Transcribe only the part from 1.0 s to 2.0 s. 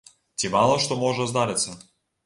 можа здарыцца.